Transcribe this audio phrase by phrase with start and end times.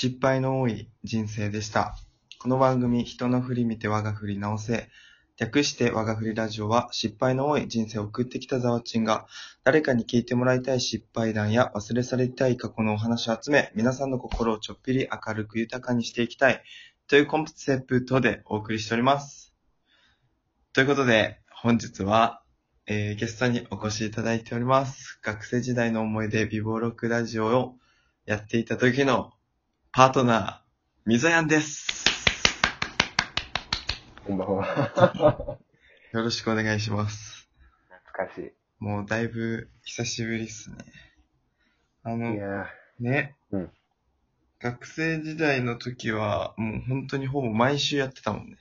[0.00, 1.96] 失敗の多い人生でした。
[2.38, 4.88] この番組、人の振り見て我が振り直せ。
[5.38, 9.26] 略して我が振りラジオは、失敗の多い人生を送ってきたザワチンが、
[9.64, 16.62] 誰かに聞いてもらいたい失敗談や忘れ去りたい過去のお話を集め、皆さんの心をちょっぴり明るく豊かにしていきたい、
[17.08, 19.52] というコンセプトでお送りしております。
[20.74, 22.44] ということで、本日は、
[22.86, 25.18] えーゲストにお越しいただいております。
[25.24, 27.74] 学生時代の思い出美貌録ラジオを
[28.26, 29.32] やっていた時の
[29.90, 30.56] パートナー、
[31.06, 32.04] みぞやんです。
[34.26, 35.58] こんばんは。
[36.12, 37.48] よろしくお願いします。
[37.88, 40.76] 懐かしもうだいぶ久しぶりっすね。
[42.02, 42.16] あい。
[42.18, 42.66] の
[43.00, 43.72] ね、うん
[44.60, 48.58] 学生時代の時はもう本当にほぼ毎週やってたもんね。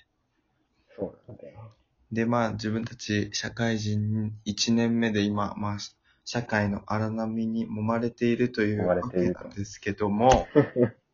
[0.93, 1.75] ー、そうなんだよ。
[2.11, 5.77] で、まあ自分たち社会人1年目で今、まあ
[6.23, 10.47] 社会の荒波に揉まれているというわけなんですけども、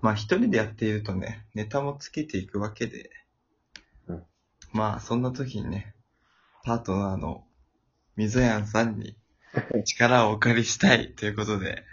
[0.00, 3.10] まあ一人でやっているとね、ネタもつけていくわけで、
[4.08, 4.22] うん
[4.72, 5.94] まあそんな時にね、
[6.64, 7.44] パートナーの
[8.16, 9.16] みぞやんさんに
[9.84, 11.84] 力をお借りしたいということで、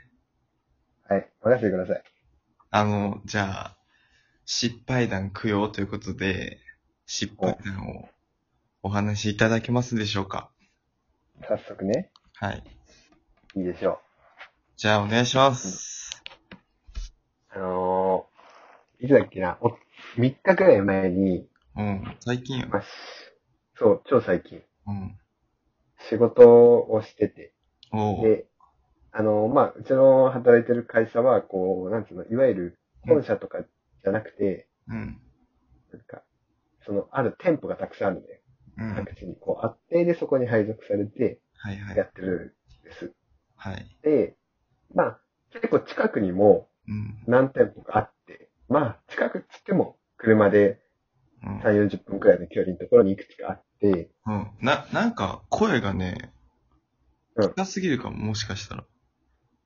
[1.08, 2.04] はい、任せてください。
[2.72, 3.78] あの、じゃあ、
[4.46, 6.60] 失敗談供養ということで、
[7.06, 8.10] 失敗談を
[8.82, 10.50] お話しいただけますでしょうか？
[11.48, 12.64] 早速ね、はい。
[13.56, 14.02] いいでしょ
[14.76, 16.10] じゃあお願いします。
[17.56, 17.58] う。
[17.58, 19.68] あのー、いつだっけな、お
[20.18, 22.68] 3日くらい前に、うん、最近よ。
[22.70, 22.86] まあ、し
[23.78, 25.18] そう、超最近、うん。
[26.10, 27.54] 仕事をしてて、
[27.92, 28.26] おう。
[28.26, 28.46] で、
[29.12, 35.20] あのー、まあ、うちの働いてる会社は、こう、なんつうの、いわゆる本社とかじゃなくて、うん。
[35.92, 36.24] なんか、
[36.86, 38.40] その、ある店舗がたくさんあるんだよ。
[38.78, 38.96] うん。
[38.96, 42.06] 各地にこうあって、で、そこに配属されてはいはいや。
[42.06, 43.12] ってるんです。
[43.58, 43.86] はい。
[44.02, 44.38] で、
[44.96, 45.20] まあ、
[45.52, 47.18] 結構近くにもうん。
[47.28, 50.80] 何店舗かあって、まあ、近くっつっても、車で
[51.44, 51.60] うん。
[51.60, 54.52] 3、40分くらいの距離のところにいくつかあって、うん。
[54.62, 56.34] な、なんか、声がね、
[57.36, 58.86] うん近すぎるかも、もしかしたら。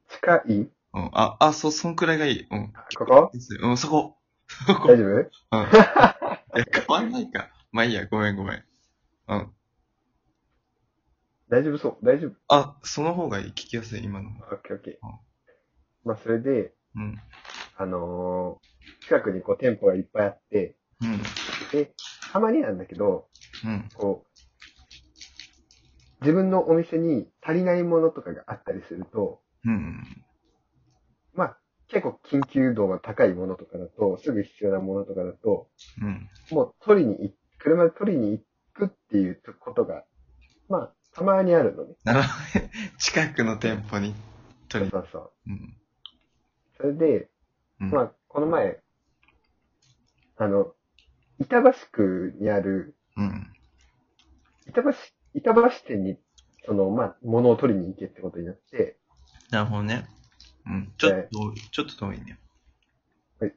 [0.10, 0.54] 近い？
[0.94, 1.10] うん。
[1.14, 2.48] あ、あ、そ、そんくらいがいい。
[2.50, 2.74] うん。
[2.98, 3.32] ここ？
[3.62, 4.18] うん、そこ。
[4.66, 4.88] そこ。
[4.88, 5.10] 大丈夫？
[5.20, 5.22] うん。
[5.22, 7.50] いや、変わんないか。
[7.74, 8.64] まあいいや、ごめんごめん。
[9.28, 9.54] うん。
[11.50, 13.46] 大丈夫そう大丈夫あ、その方がいい。
[13.50, 14.30] 聞きやすい、今の。
[14.30, 15.20] オッケーオッケーうん。
[16.06, 17.22] まあ、それで、うん。
[17.76, 18.68] あのー
[19.08, 21.20] 近くにこう店舗がいっぱいあって、うん。
[21.72, 21.92] で、
[22.32, 23.28] たまになんだけど、
[23.66, 23.92] うん。
[23.94, 24.28] こう、
[26.22, 30.04] 自分のお店に足りないものとかがあったりすると、うん。
[31.34, 35.70] まあ、結構緊急度が高いものとかだと、すぐ必要なものとかだと、
[36.02, 36.30] うん。
[36.50, 38.42] もう取りに行、車で取りに行
[38.74, 40.04] くっていうことが、
[40.70, 41.96] まあ、たまにあるのね。
[42.04, 42.28] なるほ
[42.60, 42.72] どね。
[43.00, 44.14] 近くの店舗に
[44.70, 45.32] 取り、そうそう。
[45.48, 45.78] うん。
[46.78, 47.30] それで、
[47.80, 47.92] うん。
[47.92, 48.82] まあ、この前、
[50.38, 50.74] あの、
[51.40, 53.48] 板橋区にある、うん。
[54.68, 54.90] 板橋、
[55.34, 56.18] 板橋店に、
[56.66, 58.98] その、まあ、物を取りに行けってことになって、
[59.50, 60.08] なるほどね。
[60.66, 60.94] うん。
[60.98, 62.38] ちょっと、ちょっと遠いね。
[63.40, 63.54] はい。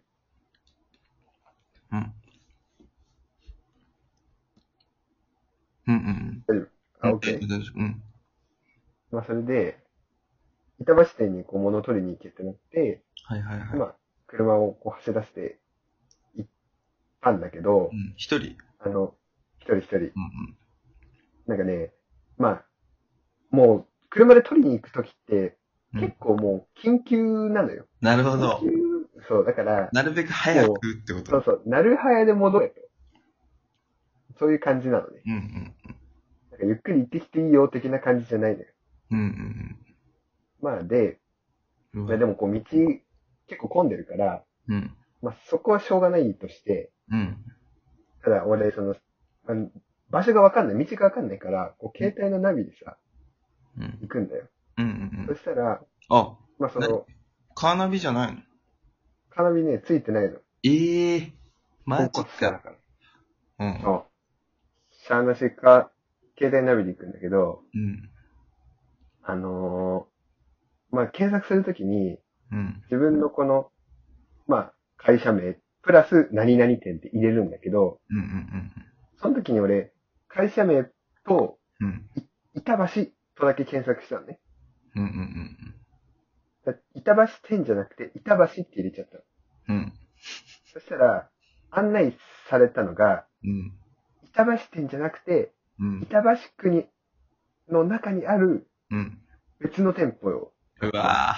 [1.92, 2.12] うん。
[5.88, 6.68] うんうんうん。
[7.00, 7.40] あ、うん OK。
[7.46, 7.80] 大丈夫。
[7.80, 8.02] うん。
[9.10, 9.78] まあ、それで、
[10.80, 13.78] 板橋店にこう物を取りに行けってなって、はいはいはい。
[13.78, 13.96] まあ、
[14.30, 15.58] 車をこう走らせて
[16.36, 16.50] 行っ
[17.20, 18.14] たんだけどう、ん。
[18.16, 18.56] 一人？
[18.78, 19.14] あの、
[19.58, 20.12] 一人一人。
[21.46, 21.92] なんかね、
[22.38, 22.64] まあ、
[23.50, 25.56] もう、車で取りに行くときって、
[25.94, 27.20] うん結構もう、緊急
[27.50, 27.84] なのよ。
[28.00, 28.70] なるほど緊。
[28.70, 31.30] 急そう、だから、なるべく早くってこと？
[31.32, 32.80] そうそう、なるはやで戻れと。
[34.38, 35.22] そういう感じなのね。
[35.26, 35.74] うんうん
[36.52, 38.66] なんかゆっくり行ってきていいよ的な感じじゃないのよ。
[39.10, 39.18] うん。
[39.18, 39.76] うんうん
[40.62, 41.18] まあで、
[41.94, 42.06] うん。
[42.06, 42.62] まあでもこう道、
[43.50, 44.96] 結構混んでるから、うん。
[45.20, 47.36] まあそこはしょうがないとして、うん。
[48.22, 48.94] ただ俺、その、
[49.46, 49.68] あの
[50.08, 52.96] 場所がわかんない、道がわかんないから、こう携帯のナビでさ、
[53.76, 53.98] うん。
[54.00, 54.44] 行くんだよ。
[54.78, 55.26] うんうんうん。
[55.26, 57.06] そしたら、あ、まあその、
[57.54, 58.40] カーナビじゃないの？
[59.30, 60.38] カーナビね、ついてないの。
[60.62, 61.32] ええ
[61.84, 62.74] マジか。
[63.58, 63.80] うん。
[63.82, 64.06] そ
[64.92, 65.06] う。
[65.06, 65.90] しゃあなしか、
[66.38, 68.10] 携帯ナビで行くんだけど、うん。
[69.22, 72.18] あのーまあ、検索するときに、
[72.52, 72.82] うん。
[72.90, 73.70] 自分のこの、
[74.46, 78.72] まあ、会社名、プラス何々店って入れるんだけど、うんうん
[79.22, 79.92] その時に俺、
[80.28, 80.84] 会社名
[81.26, 81.88] とうん。
[81.88, 82.28] うん。
[82.54, 83.06] 板橋
[83.36, 84.40] とだけ検索したのね。
[84.96, 85.74] うんうんうん
[86.64, 89.22] だ板橋店じゃなくて、板橋って入れちゃったの。
[89.68, 89.76] うん。
[89.76, 89.92] うん。
[90.72, 91.30] そしたら、
[91.70, 92.16] 案内
[92.48, 93.72] されたのが、うん。
[94.24, 96.02] 板橋店じゃなくて、うん。
[96.02, 96.86] 板橋区に、
[97.70, 99.18] の中にあるうん。
[99.60, 100.52] 別の店舗よ。
[100.82, 101.34] うわ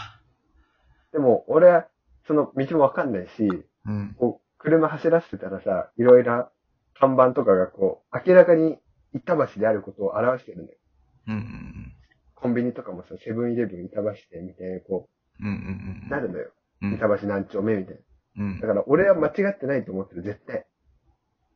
[1.12, 1.86] でも、俺は、
[2.26, 3.48] その道もわかんないし、
[3.86, 4.14] うん。
[4.18, 6.48] こう、車走らせてたらさ、いろいろ
[6.94, 8.78] 看板とかがこう、明らかに
[9.12, 10.78] 板橋であることを表してるんだよ。
[11.28, 11.92] うんうん
[12.34, 15.08] コンビニとかもさ、セブンイレブン板橋店みたいな、こ
[15.40, 15.46] うん。
[15.46, 16.50] うんうんう、なるのよ。
[16.82, 16.94] うん。
[16.94, 17.94] 板橋何丁目みたい
[18.36, 18.44] な。
[18.44, 18.66] うんだ。
[18.66, 20.66] から俺は間違ってないと思ってる、絶対。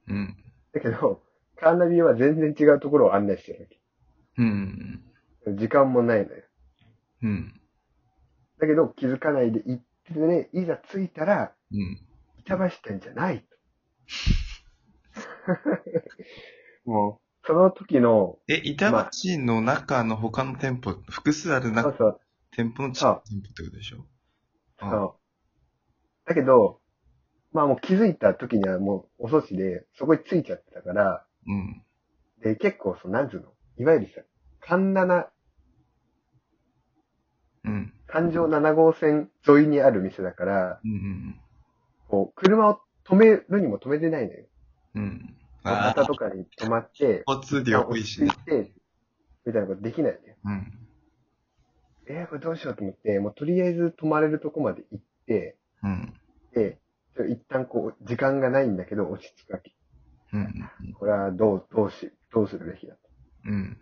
[0.09, 0.37] うん。
[0.73, 1.23] だけど、
[1.57, 3.81] カーナビは全然違うところを案内してるわけ。
[4.39, 5.57] うん。
[5.57, 6.43] 時間もないのよ。
[7.23, 7.61] うん。
[8.59, 12.01] だけど気づかないで行ってね、いざ着いたら、うん。
[12.39, 13.47] 板橋店じゃないと。
[16.85, 22.21] もう、その時の、え、板橋の中の他の店舗、複数ある中そうそう、
[22.53, 24.07] 店舗のちっ店舗ってことでしょ？
[24.79, 26.29] あそう。
[26.29, 26.81] だけど、
[27.53, 31.83] まあもう気づいた時にはもう遅しで、そこに着いちゃってたから、うん。
[32.43, 34.23] で、結構そう、なんつうのいわゆるさ、
[34.61, 35.31] 環七、
[37.65, 37.93] うん。
[38.17, 41.41] 環状7号線沿いにある店だから、うんうん
[42.09, 44.45] こう、車を止めるにも止めてないのよ。
[44.95, 45.03] うん。
[45.03, 45.37] うん。
[45.65, 48.73] 路ああ、肩とかに止まって、交通量多いしねて、
[49.45, 50.35] みたいなことできないのよ。
[50.45, 50.73] うん。
[52.09, 56.15] えー、これどうしようと思って、もうとりあえず泊まれるとこまで行って、うん。
[56.55, 56.79] で、
[57.29, 59.75] 一旦こう、時間がないんだけど落ち着くわけ。
[60.33, 60.71] うん。
[60.95, 63.01] これはどう、どうし、どうするべきだと。
[63.47, 63.79] うん。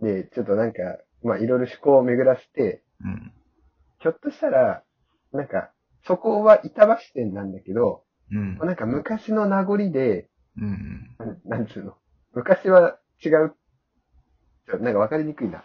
[0.00, 0.80] で、ちょっとなんか、
[1.22, 3.32] まあいろいろ思考を巡らせて、うん。
[4.06, 4.84] ひょっとしたら、
[5.32, 5.72] なんか、
[6.06, 8.56] そこは板橋店なんだけど、うん。
[8.58, 11.16] なんか昔の名残で、うん。
[11.18, 11.96] なんなんつうの？
[12.32, 13.56] 昔は違う。
[14.80, 15.64] なんかわかりにくいな。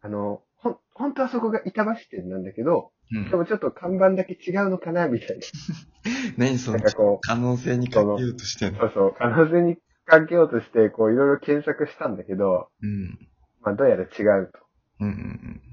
[0.00, 5.42] あの、ほん、本当はそこが板橋店なんだけど、うんでもちょっと看板だけ違うのかな、みたいな。
[6.36, 13.28] 何そのなんかこ可能性にかけようとしてそうそう、可能性にかけようとして、こういろいろ検索したんだけど、うん。
[13.60, 14.58] まあどうやら違うと。
[14.98, 15.71] うんうん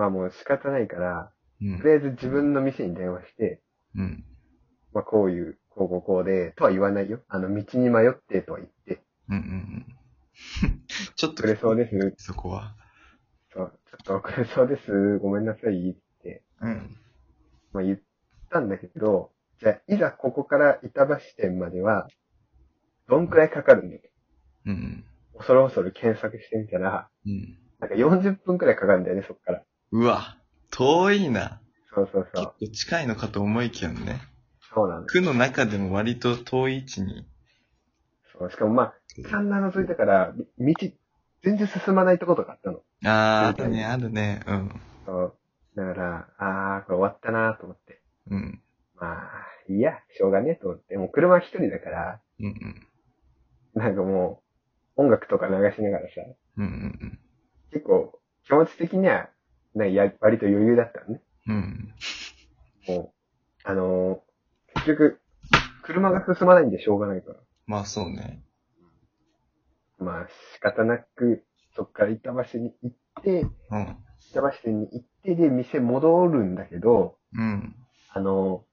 [0.00, 1.30] まあもう仕方ないから、
[1.60, 1.78] うん。
[1.78, 3.60] とりあえず自分の店に電話して、
[3.94, 4.24] うん。
[4.94, 7.20] まあこういう、こうこうこうで、とは言わないよ。
[7.28, 9.86] あの、道に迷ってとは言って、うんうんうん。
[11.16, 11.86] ちょっと遅れそうで
[12.16, 12.24] す。
[12.24, 12.74] そこは。
[13.52, 15.18] そう、ちょっと遅れそうです。
[15.18, 16.96] ごめんなさいって、うん。
[17.72, 17.98] まあ言っ
[18.48, 22.08] たんだけど、じゃあ、いざここから板橋店までは、
[23.06, 24.02] どんくらいかかるんだよ。
[24.64, 25.04] うん。
[25.36, 27.58] 恐る恐る検索してみたら、うん。
[27.80, 29.62] なんか40分くらいかかるんだよね、そっから。
[29.92, 30.36] うわ、
[30.70, 31.60] 遠いな。
[31.94, 32.68] そうそうそ結う。
[32.68, 34.20] 構近いのかと思いきやね。
[34.72, 35.06] そうなの。
[35.06, 37.26] 区の中でも割と遠い位置に。
[38.38, 38.94] そうしかもまあ、
[39.30, 40.74] カンナの沿いだから、道、
[41.42, 42.82] 全然進まないとことかあったの。
[43.04, 44.42] あー、あるね、あるね。
[44.46, 44.80] うん。
[45.06, 45.36] そう。
[45.76, 48.00] だから、あー、これ終わったなと思って。
[48.30, 48.60] うん。
[48.96, 50.96] まあ、いいや、しょうがねえと思って。
[50.96, 52.86] もう車一人だから、うんうん。
[53.74, 54.42] なんかも
[54.96, 56.22] う、音楽とか流しながらさ、
[56.56, 57.18] うんうん
[57.72, 59.28] 結構、気持ち的には、
[59.74, 61.22] なんかや、割と余裕だったのね。
[61.46, 61.54] うん。
[62.88, 62.94] うん。
[62.96, 63.14] も
[63.64, 64.20] う、あのー
[64.74, 65.20] 結局、
[65.82, 67.38] 車が進まないんでしょうがないから。
[67.66, 68.44] まあそうね。
[69.98, 71.44] まあ、仕方なく、
[71.76, 73.96] そっから板橋に行って、うん。
[74.30, 77.74] 板橋店に行ってで店戻るんだけど、うん。
[78.12, 78.64] あの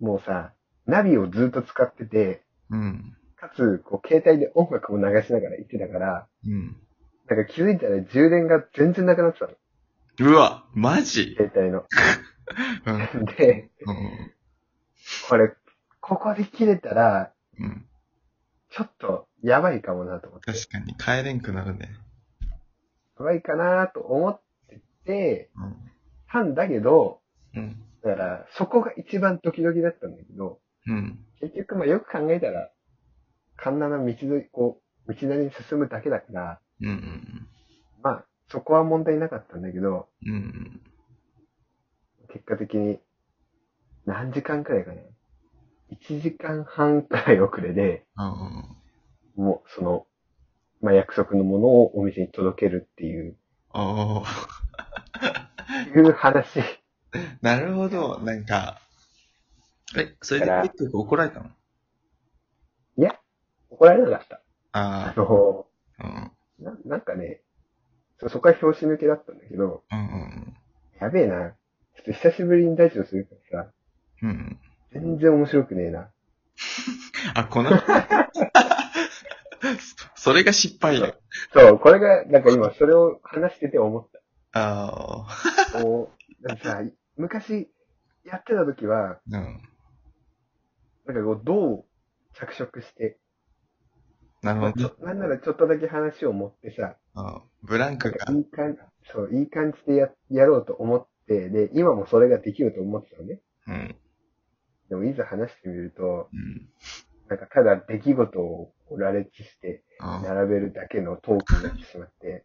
[0.00, 0.52] ーもうさ、
[0.86, 3.16] ナビをずっと使ってて、うん。
[3.36, 6.76] かつ、こう、携帯で音楽も流しながら行ってたから、うん。
[7.28, 9.52] なんか気づいたら充電が全然なくなってたの。
[10.18, 11.34] うわ、マジ？
[11.36, 11.84] 携帯の。
[13.16, 13.24] うん。
[13.36, 14.32] で、うん。
[15.28, 15.54] これ、
[16.00, 17.86] ここで切れたら、うん。
[18.70, 20.52] ちょっと、やばいかもなと思って。
[20.52, 21.90] 確かに帰れんくなるね。
[23.18, 25.76] やばいかなと思ってて、うん。
[26.28, 27.20] たんだけど、
[27.54, 27.82] うん。
[28.02, 31.24] だから、そこが一番ドキドキだったんだけど、うん。
[31.40, 32.70] 結局、まあよく考えたら、
[33.56, 37.48] 簡単な道沿い、こう、道なりに進むだけだから、うんうん
[38.02, 40.34] まあ、そこは問題なかったんだけど、うん。
[40.34, 40.80] うん。
[42.28, 42.98] 結果的に、
[44.04, 45.00] 何時間くらいかな
[45.92, 49.44] ?1 時間半くらい遅れで、うん。
[49.44, 50.06] もう、その、
[50.80, 53.36] まあ約束のものをお店に届けるっていう、
[53.74, 54.26] おー。
[55.96, 56.60] いう話。
[57.42, 58.18] なるほど。
[58.20, 58.80] なんか、
[59.96, 61.50] え、それで結局怒られたの？
[62.98, 63.18] いや、
[63.70, 64.40] 怒られなかった。
[64.72, 65.66] ああの、
[65.98, 66.06] あ。
[66.06, 66.64] うん。
[66.64, 67.42] ななんかね、
[68.18, 70.56] そそこは拍子抜けだったんだけど、うんうん
[71.00, 71.54] やべえな。
[71.96, 73.70] ちょっと久しぶりにラジオするからさ、
[74.22, 74.30] うん。
[74.30, 74.58] うん。
[74.92, 76.10] 全然面白くねえな。
[77.34, 77.70] あ、この、
[80.14, 81.14] それが失敗や。
[81.52, 84.08] そう、これが、なんか今それを話してて思っ
[84.52, 85.26] あ
[85.72, 85.82] た。
[85.82, 86.82] こう、なんかさ、
[87.16, 87.70] 昔
[88.24, 89.20] やってた時は、あ。
[89.26, 89.60] うん。
[91.04, 91.84] なんかこう、どう
[92.34, 93.18] 着色して、
[94.42, 98.32] なるほどなんならちょっとだけ話を持ってさ、あブランクが。
[98.32, 98.78] いい感じ、
[99.10, 103.40] そう、いい感じでや、やろうと思って、で、今もそれができると思ってたのね。
[103.66, 103.96] うん。
[104.90, 106.68] でもいざ話してみると、うん。
[107.28, 112.44] なんかただ出来事を羅列してあ並べるだけのトークになってしまって、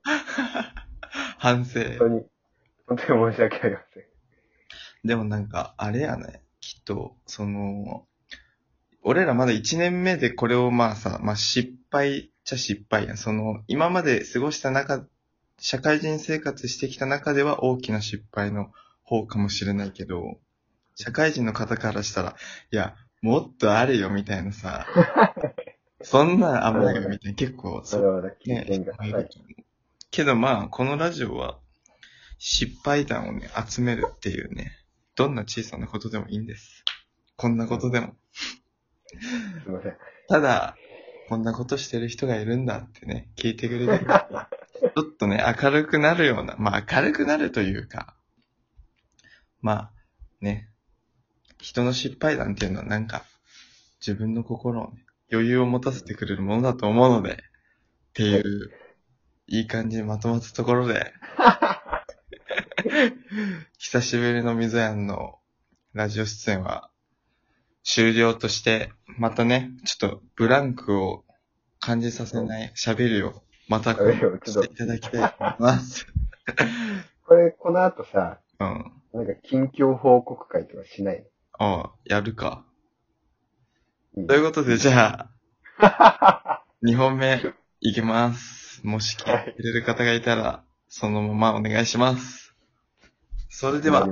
[1.38, 1.82] 反省。
[1.82, 2.26] 本当に、
[2.88, 4.04] 本当に申し訳ありません。
[5.04, 6.42] でもなんか、あれやね。
[6.62, 8.08] きっと、その、
[9.04, 13.18] 俺らまだ1年目でこれをまあさ、まあ失敗っちゃ失敗やん。
[13.18, 15.06] その、今まで過ごした中、
[15.60, 18.72] 社会人生活してきた中では大きな失敗の
[19.04, 20.40] 方かもしれないけど、
[20.96, 22.36] 社会人の方からしたら、
[22.72, 24.86] いや、もっとあるよみたいなさ、
[26.04, 29.30] そんなん危ないよみたいな、結構、それはまだ経ね験が浅い。
[30.10, 31.60] けどまあ、このラジオは、
[32.38, 34.72] 失敗談をね、集めるっていうね、
[35.16, 36.84] どんな小さなことでもいいんです。
[37.38, 38.16] こんなことでも。
[39.64, 39.98] すいません。
[40.28, 40.76] ただ、
[41.32, 44.00] こんなことしてる人がいるんだってね、聞いてくれる。
[44.04, 44.08] ちょ
[45.02, 48.18] っとね、明るくなるような、まあ明るくなるというか、
[49.62, 49.94] まあ、
[50.42, 50.68] ね、
[51.58, 53.24] 人の失敗談っていうのはなんか、
[54.02, 57.38] 自分の心をね、余裕を持たせてくれるものだと思うので、っ
[58.12, 58.70] ていう、
[59.48, 61.14] いい感じにまとまったところで、
[63.80, 65.40] 久しぶりの水やんの
[65.94, 66.91] ラジオ出演は
[67.84, 71.24] 終了として、またね、ちょっとブランクを
[71.80, 76.06] 感じさせない喋りをまたしていただきたいと思います。
[77.26, 78.92] これ、この後さ、うん。
[79.14, 81.26] なんか近況報告会とかしない
[81.58, 82.66] ああ、やるか。
[84.16, 85.30] のということで、じゃ
[85.80, 87.42] あ、 2本目
[87.80, 88.86] いきます。
[88.86, 92.56] もし聞いてくれる方がいたら、そのままお願いします。
[93.50, 94.08] それでは。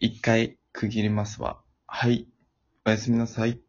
[0.00, 1.60] 一回区切りますわ。
[1.92, 2.26] はい。
[2.86, 3.60] おやすみなさい。